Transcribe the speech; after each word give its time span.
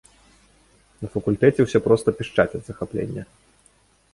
На 1.01 1.09
факультэце 1.15 1.61
ўсе 1.65 1.79
проста 1.89 2.07
пішчаць 2.21 2.49
ад 2.61 2.67
захаплення. 2.71 3.23